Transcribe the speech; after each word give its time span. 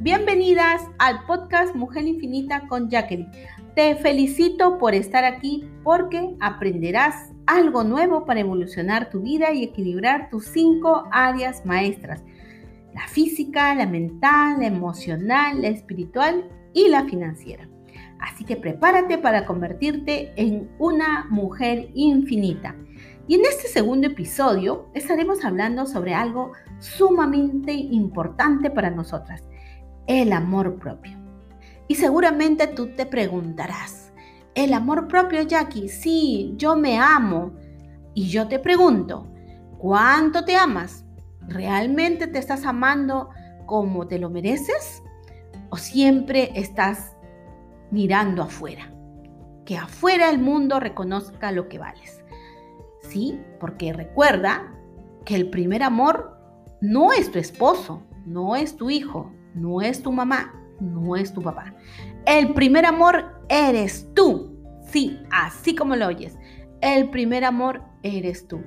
Bienvenidas 0.00 0.82
al 0.98 1.24
podcast 1.26 1.74
Mujer 1.74 2.06
Infinita 2.06 2.68
con 2.68 2.88
Jacqueline. 2.88 3.32
Te 3.74 3.96
felicito 3.96 4.78
por 4.78 4.94
estar 4.94 5.24
aquí 5.24 5.68
porque 5.82 6.36
aprenderás 6.38 7.32
algo 7.46 7.82
nuevo 7.82 8.24
para 8.24 8.38
evolucionar 8.38 9.10
tu 9.10 9.22
vida 9.22 9.52
y 9.52 9.64
equilibrar 9.64 10.30
tus 10.30 10.46
cinco 10.46 11.08
áreas 11.10 11.66
maestras. 11.66 12.22
La 12.94 13.08
física, 13.08 13.74
la 13.74 13.86
mental, 13.86 14.60
la 14.60 14.68
emocional, 14.68 15.62
la 15.62 15.68
espiritual 15.68 16.48
y 16.72 16.88
la 16.88 17.02
financiera. 17.06 17.68
Así 18.20 18.44
que 18.44 18.54
prepárate 18.54 19.18
para 19.18 19.46
convertirte 19.46 20.32
en 20.36 20.70
una 20.78 21.26
mujer 21.28 21.90
infinita. 21.94 22.76
Y 23.26 23.34
en 23.34 23.42
este 23.44 23.66
segundo 23.66 24.06
episodio 24.06 24.86
estaremos 24.94 25.44
hablando 25.44 25.86
sobre 25.86 26.14
algo 26.14 26.52
sumamente 26.78 27.72
importante 27.72 28.70
para 28.70 28.90
nosotras, 28.90 29.42
el 30.08 30.32
amor 30.32 30.76
propio. 30.78 31.16
Y 31.86 31.94
seguramente 31.94 32.66
tú 32.66 32.88
te 32.96 33.06
preguntarás, 33.06 34.12
¿el 34.54 34.74
amor 34.74 35.06
propio, 35.06 35.42
Jackie? 35.42 35.88
Sí, 35.88 36.54
yo 36.56 36.74
me 36.76 36.98
amo. 36.98 37.52
Y 38.14 38.28
yo 38.28 38.48
te 38.48 38.58
pregunto, 38.58 39.28
¿cuánto 39.78 40.44
te 40.44 40.56
amas? 40.56 41.04
¿Realmente 41.46 42.26
te 42.26 42.38
estás 42.38 42.64
amando 42.64 43.28
como 43.66 44.08
te 44.08 44.18
lo 44.18 44.28
mereces? 44.28 45.02
¿O 45.70 45.76
siempre 45.76 46.50
estás 46.54 47.16
mirando 47.90 48.42
afuera? 48.42 48.92
Que 49.64 49.76
afuera 49.76 50.30
el 50.30 50.38
mundo 50.38 50.80
reconozca 50.80 51.52
lo 51.52 51.68
que 51.68 51.78
vales. 51.78 52.22
Sí, 53.02 53.40
porque 53.60 53.92
recuerda 53.92 54.74
que 55.24 55.36
el 55.36 55.50
primer 55.50 55.82
amor 55.82 56.36
no 56.80 57.12
es 57.12 57.30
tu 57.30 57.38
esposo, 57.38 58.02
no 58.26 58.56
es 58.56 58.76
tu 58.76 58.90
hijo, 58.90 59.32
no 59.60 59.80
es 59.82 60.02
tu 60.02 60.12
mamá, 60.12 60.54
no 60.80 61.16
es 61.16 61.32
tu 61.32 61.42
papá. 61.42 61.74
El 62.26 62.54
primer 62.54 62.86
amor 62.86 63.42
eres 63.48 64.08
tú. 64.14 64.54
Sí, 64.90 65.18
así 65.30 65.74
como 65.74 65.96
lo 65.96 66.06
oyes. 66.06 66.36
El 66.80 67.10
primer 67.10 67.44
amor 67.44 67.82
eres 68.02 68.46
tú. 68.46 68.62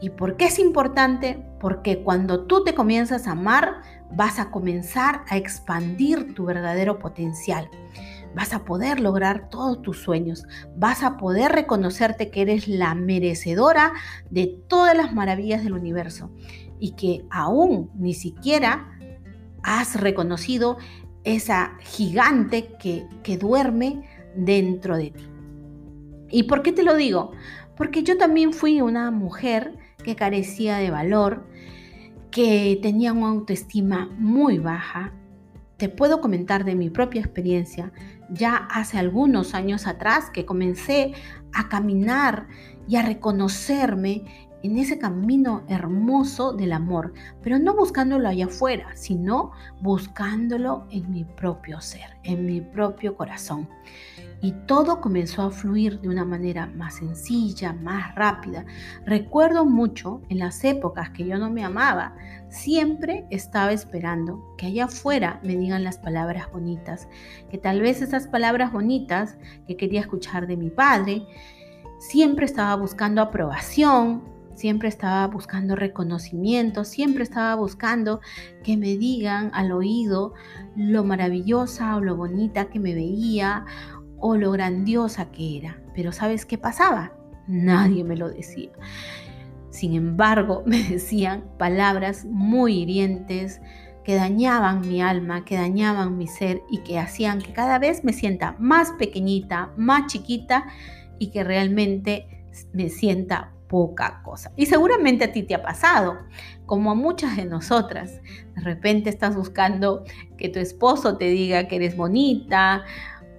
¿Y 0.00 0.10
por 0.10 0.36
qué 0.36 0.46
es 0.46 0.58
importante? 0.58 1.44
Porque 1.60 2.02
cuando 2.02 2.46
tú 2.46 2.62
te 2.62 2.74
comienzas 2.74 3.26
a 3.26 3.32
amar, 3.32 3.82
vas 4.12 4.38
a 4.38 4.50
comenzar 4.50 5.22
a 5.28 5.36
expandir 5.36 6.34
tu 6.34 6.44
verdadero 6.44 6.98
potencial. 6.98 7.68
Vas 8.34 8.52
a 8.52 8.64
poder 8.64 9.00
lograr 9.00 9.48
todos 9.48 9.82
tus 9.82 10.00
sueños. 10.00 10.44
Vas 10.76 11.02
a 11.02 11.16
poder 11.16 11.52
reconocerte 11.52 12.30
que 12.30 12.42
eres 12.42 12.68
la 12.68 12.94
merecedora 12.94 13.92
de 14.30 14.62
todas 14.68 14.96
las 14.96 15.12
maravillas 15.12 15.64
del 15.64 15.72
universo 15.72 16.30
y 16.78 16.92
que 16.92 17.24
aún 17.30 17.90
ni 17.96 18.14
siquiera 18.14 18.97
has 19.68 20.00
reconocido 20.00 20.78
esa 21.24 21.76
gigante 21.80 22.70
que, 22.80 23.06
que 23.22 23.36
duerme 23.36 24.08
dentro 24.34 24.96
de 24.96 25.10
ti. 25.10 25.24
¿Y 26.30 26.44
por 26.44 26.62
qué 26.62 26.72
te 26.72 26.82
lo 26.82 26.94
digo? 26.94 27.32
Porque 27.76 28.02
yo 28.02 28.16
también 28.16 28.52
fui 28.52 28.80
una 28.80 29.10
mujer 29.10 29.76
que 30.02 30.16
carecía 30.16 30.78
de 30.78 30.90
valor, 30.90 31.46
que 32.30 32.78
tenía 32.82 33.12
una 33.12 33.28
autoestima 33.28 34.08
muy 34.18 34.58
baja. 34.58 35.12
Te 35.76 35.88
puedo 35.88 36.20
comentar 36.20 36.64
de 36.64 36.74
mi 36.74 36.90
propia 36.90 37.20
experiencia, 37.20 37.92
ya 38.30 38.56
hace 38.56 38.98
algunos 38.98 39.54
años 39.54 39.86
atrás 39.86 40.30
que 40.30 40.44
comencé 40.44 41.12
a 41.52 41.68
caminar 41.68 42.48
y 42.88 42.96
a 42.96 43.02
reconocerme 43.02 44.47
en 44.62 44.76
ese 44.76 44.98
camino 44.98 45.62
hermoso 45.68 46.52
del 46.52 46.72
amor, 46.72 47.12
pero 47.42 47.58
no 47.58 47.74
buscándolo 47.74 48.28
allá 48.28 48.46
afuera, 48.46 48.88
sino 48.94 49.52
buscándolo 49.80 50.86
en 50.90 51.10
mi 51.10 51.24
propio 51.24 51.80
ser, 51.80 52.16
en 52.24 52.46
mi 52.46 52.60
propio 52.60 53.16
corazón. 53.16 53.68
Y 54.40 54.52
todo 54.66 55.00
comenzó 55.00 55.42
a 55.42 55.50
fluir 55.50 56.00
de 56.00 56.08
una 56.08 56.24
manera 56.24 56.66
más 56.66 56.96
sencilla, 56.96 57.72
más 57.72 58.14
rápida. 58.14 58.64
Recuerdo 59.04 59.64
mucho 59.64 60.22
en 60.28 60.38
las 60.38 60.62
épocas 60.64 61.10
que 61.10 61.26
yo 61.26 61.38
no 61.38 61.50
me 61.50 61.64
amaba, 61.64 62.14
siempre 62.48 63.26
estaba 63.30 63.72
esperando 63.72 64.54
que 64.56 64.66
allá 64.66 64.84
afuera 64.84 65.40
me 65.42 65.56
digan 65.56 65.82
las 65.84 65.98
palabras 65.98 66.50
bonitas, 66.52 67.08
que 67.50 67.58
tal 67.58 67.80
vez 67.80 68.00
esas 68.00 68.28
palabras 68.28 68.72
bonitas 68.72 69.36
que 69.66 69.76
quería 69.76 70.00
escuchar 70.00 70.46
de 70.46 70.56
mi 70.56 70.70
padre, 70.70 71.26
siempre 71.98 72.46
estaba 72.46 72.76
buscando 72.76 73.20
aprobación, 73.20 74.37
siempre 74.58 74.88
estaba 74.88 75.26
buscando 75.28 75.76
reconocimiento, 75.76 76.84
siempre 76.84 77.22
estaba 77.22 77.54
buscando 77.54 78.20
que 78.64 78.76
me 78.76 78.96
digan 78.96 79.50
al 79.54 79.70
oído 79.70 80.34
lo 80.74 81.04
maravillosa 81.04 81.96
o 81.96 82.00
lo 82.00 82.16
bonita 82.16 82.68
que 82.68 82.80
me 82.80 82.92
veía 82.92 83.64
o 84.18 84.36
lo 84.36 84.50
grandiosa 84.50 85.30
que 85.30 85.58
era. 85.58 85.80
Pero 85.94 86.10
¿sabes 86.10 86.44
qué 86.44 86.58
pasaba? 86.58 87.12
Nadie 87.46 88.02
me 88.02 88.16
lo 88.16 88.28
decía. 88.28 88.70
Sin 89.70 89.94
embargo, 89.94 90.64
me 90.66 90.82
decían 90.82 91.44
palabras 91.56 92.24
muy 92.24 92.80
hirientes 92.80 93.60
que 94.02 94.16
dañaban 94.16 94.80
mi 94.80 95.02
alma, 95.02 95.44
que 95.44 95.54
dañaban 95.54 96.18
mi 96.18 96.26
ser 96.26 96.62
y 96.68 96.78
que 96.78 96.98
hacían 96.98 97.40
que 97.40 97.52
cada 97.52 97.78
vez 97.78 98.02
me 98.02 98.12
sienta 98.12 98.56
más 98.58 98.90
pequeñita, 98.92 99.72
más 99.76 100.06
chiquita 100.06 100.64
y 101.20 101.30
que 101.30 101.44
realmente 101.44 102.26
me 102.72 102.88
sienta 102.88 103.52
poca 103.68 104.22
cosa. 104.22 104.52
Y 104.56 104.66
seguramente 104.66 105.24
a 105.24 105.32
ti 105.32 105.42
te 105.42 105.54
ha 105.54 105.62
pasado, 105.62 106.18
como 106.66 106.90
a 106.90 106.94
muchas 106.94 107.36
de 107.36 107.44
nosotras. 107.44 108.20
De 108.54 108.62
repente 108.62 109.10
estás 109.10 109.36
buscando 109.36 110.04
que 110.36 110.48
tu 110.48 110.58
esposo 110.58 111.16
te 111.16 111.26
diga 111.26 111.68
que 111.68 111.76
eres 111.76 111.96
bonita, 111.96 112.84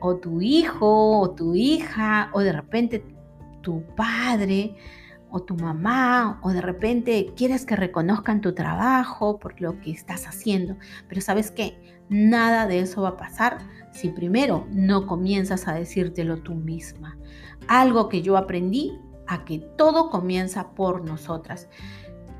o 0.00 0.16
tu 0.16 0.40
hijo, 0.40 1.20
o 1.20 1.30
tu 1.30 1.54
hija, 1.54 2.30
o 2.32 2.40
de 2.40 2.52
repente 2.52 3.04
tu 3.62 3.82
padre, 3.96 4.76
o 5.30 5.40
tu 5.40 5.56
mamá, 5.56 6.38
o 6.42 6.50
de 6.50 6.60
repente 6.60 7.32
quieres 7.36 7.66
que 7.66 7.74
reconozcan 7.74 8.40
tu 8.40 8.54
trabajo 8.54 9.38
por 9.38 9.60
lo 9.60 9.80
que 9.80 9.90
estás 9.90 10.26
haciendo. 10.26 10.76
Pero 11.08 11.20
sabes 11.20 11.50
qué, 11.50 11.76
nada 12.08 12.66
de 12.66 12.80
eso 12.80 13.02
va 13.02 13.10
a 13.10 13.16
pasar 13.16 13.58
si 13.92 14.10
primero 14.10 14.66
no 14.70 15.06
comienzas 15.06 15.66
a 15.66 15.74
decírtelo 15.74 16.38
tú 16.38 16.54
misma. 16.54 17.16
Algo 17.66 18.08
que 18.08 18.22
yo 18.22 18.36
aprendí 18.36 18.98
a 19.26 19.44
que 19.44 19.58
todo 19.58 20.10
comienza 20.10 20.70
por 20.74 21.04
nosotras. 21.04 21.68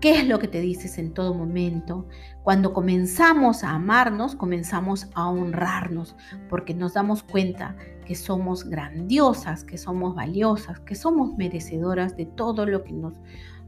¿Qué 0.00 0.20
es 0.20 0.28
lo 0.28 0.38
que 0.38 0.48
te 0.48 0.60
dices 0.60 0.98
en 0.98 1.14
todo 1.14 1.32
momento? 1.32 2.06
Cuando 2.42 2.72
comenzamos 2.72 3.64
a 3.64 3.70
amarnos, 3.70 4.34
comenzamos 4.34 5.08
a 5.14 5.28
honrarnos, 5.28 6.16
porque 6.50 6.74
nos 6.74 6.94
damos 6.94 7.22
cuenta 7.22 7.76
que 8.04 8.14
somos 8.14 8.68
grandiosas, 8.68 9.64
que 9.64 9.78
somos 9.78 10.14
valiosas, 10.14 10.80
que 10.80 10.94
somos 10.94 11.34
merecedoras 11.36 12.16
de 12.16 12.26
todo 12.26 12.66
lo 12.66 12.84
que 12.84 12.92
nos 12.92 13.14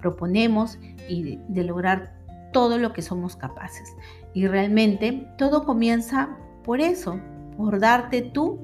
proponemos 0.00 0.78
y 1.08 1.22
de, 1.22 1.40
de 1.48 1.64
lograr 1.64 2.14
todo 2.52 2.78
lo 2.78 2.92
que 2.92 3.02
somos 3.02 3.36
capaces. 3.36 3.94
Y 4.32 4.46
realmente 4.46 5.28
todo 5.36 5.64
comienza 5.64 6.36
por 6.64 6.80
eso, 6.80 7.20
por 7.56 7.80
darte 7.80 8.22
tú 8.22 8.58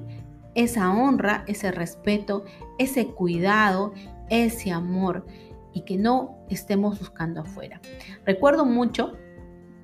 esa 0.55 0.91
honra, 0.91 1.43
ese 1.47 1.71
respeto, 1.71 2.43
ese 2.77 3.07
cuidado 3.07 3.93
ese 4.31 4.71
amor 4.71 5.27
y 5.73 5.81
que 5.81 5.97
no 5.97 6.39
estemos 6.49 6.97
buscando 6.97 7.41
afuera. 7.41 7.79
Recuerdo 8.25 8.65
mucho 8.65 9.13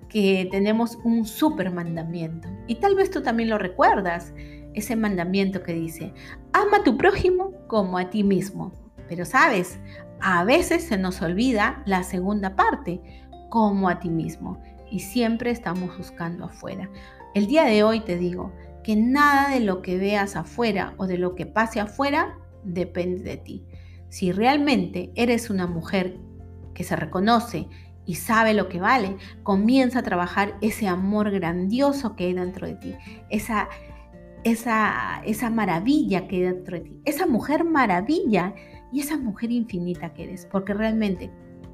que 0.09 0.47
tenemos 0.49 0.97
un 1.03 1.25
super 1.25 1.71
mandamiento 1.71 2.47
y 2.65 2.75
tal 2.75 2.95
vez 2.95 3.11
tú 3.11 3.21
también 3.21 3.49
lo 3.49 3.57
recuerdas, 3.57 4.33
ese 4.73 4.95
mandamiento 4.95 5.63
que 5.63 5.73
dice, 5.73 6.13
ama 6.53 6.77
a 6.77 6.83
tu 6.83 6.97
prójimo 6.97 7.53
como 7.67 7.97
a 7.97 8.09
ti 8.09 8.23
mismo. 8.23 8.71
Pero 9.07 9.25
sabes, 9.25 9.79
a 10.21 10.43
veces 10.43 10.83
se 10.83 10.97
nos 10.97 11.21
olvida 11.21 11.83
la 11.85 12.03
segunda 12.03 12.55
parte, 12.55 13.01
como 13.49 13.89
a 13.89 13.99
ti 13.99 14.09
mismo, 14.09 14.61
y 14.91 14.99
siempre 14.99 15.51
estamos 15.51 15.97
buscando 15.97 16.45
afuera. 16.45 16.89
El 17.33 17.47
día 17.47 17.63
de 17.63 17.83
hoy 17.83 18.01
te 18.01 18.17
digo 18.17 18.51
que 18.83 18.95
nada 18.95 19.49
de 19.49 19.59
lo 19.59 19.81
que 19.81 19.97
veas 19.97 20.35
afuera 20.35 20.93
o 20.97 21.07
de 21.07 21.17
lo 21.17 21.35
que 21.35 21.45
pase 21.45 21.79
afuera 21.79 22.37
depende 22.63 23.23
de 23.23 23.37
ti. 23.37 23.65
Si 24.09 24.31
realmente 24.31 25.11
eres 25.15 25.49
una 25.49 25.67
mujer 25.67 26.17
que 26.73 26.83
se 26.83 26.95
reconoce 26.95 27.67
y 28.05 28.15
sabe 28.15 28.53
lo 28.53 28.69
que 28.69 28.79
vale, 28.79 29.17
comienza 29.43 29.99
a 29.99 30.03
trabajar 30.03 30.57
ese 30.61 30.87
amor 30.87 31.31
grandioso 31.31 32.15
que 32.15 32.25
hay 32.25 32.33
dentro 32.33 32.67
de 32.67 32.75
ti, 32.75 32.95
esa, 33.29 33.67
esa, 34.43 35.21
esa 35.25 35.49
maravilla 35.49 36.27
que 36.27 36.37
hay 36.37 36.41
dentro 36.43 36.77
de 36.77 36.83
ti, 36.83 37.01
esa 37.05 37.27
mujer 37.27 37.65
maravilla 37.65 38.53
y 38.93 39.01
esa 39.01 39.17
mujer 39.17 39.51
infinita 39.51 40.13
que 40.13 40.23
eres, 40.23 40.45
porque 40.45 40.73
realmente 40.73 41.29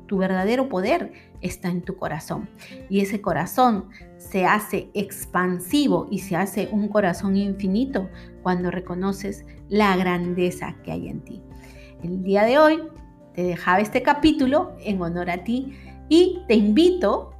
tu 0.07 0.17
verdadero 0.17 0.69
poder 0.69 1.11
está 1.41 1.69
en 1.69 1.81
tu 1.81 1.95
corazón. 1.97 2.49
Y 2.89 3.01
ese 3.01 3.21
corazón 3.21 3.89
se 4.17 4.45
hace 4.45 4.89
expansivo 4.93 6.07
y 6.11 6.19
se 6.19 6.35
hace 6.35 6.69
un 6.71 6.87
corazón 6.87 7.35
infinito 7.35 8.09
cuando 8.41 8.71
reconoces 8.71 9.45
la 9.69 9.95
grandeza 9.95 10.75
que 10.83 10.91
hay 10.91 11.09
en 11.09 11.21
ti. 11.21 11.41
El 12.03 12.21
día 12.21 12.43
de 12.43 12.59
hoy 12.59 12.83
te 13.33 13.43
dejaba 13.43 13.79
este 13.79 14.03
capítulo 14.03 14.75
en 14.81 15.01
honor 15.01 15.29
a 15.29 15.45
ti 15.45 15.73
y 16.09 16.41
te 16.49 16.53
invito 16.55 17.33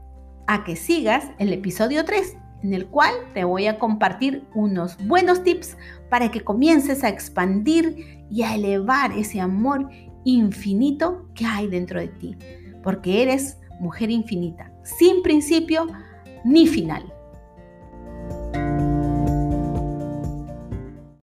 a 0.48 0.63
que 0.63 0.77
sigas 0.77 1.25
el 1.38 1.51
episodio 1.51 2.06
3. 2.06 2.38
en 2.63 2.74
el 2.74 2.88
cual 2.88 3.12
te 3.33 3.44
voy 3.44 3.68
a 3.68 3.77
compartir 3.77 4.48
unos 4.56 4.98
buenos 5.06 5.44
tips 5.44 5.75
para 6.10 6.31
que 6.31 6.39
comiences 6.39 7.04
a 7.04 7.10
expandir 7.10 8.25
y 8.31 8.44
a 8.44 8.56
elevar 8.56 9.12
ese 9.12 9.42
amor 9.42 9.89
infinito 10.24 11.27
que 11.36 11.45
hay 11.45 11.68
dentro 11.68 12.00
de 12.00 12.07
ti, 12.07 12.38
porque 12.81 13.21
eres 13.21 13.59
mujer 13.81 14.09
infinita, 14.12 14.71
sin 14.83 15.21
principio 15.24 15.88
ni 16.45 16.66
final. 16.66 17.04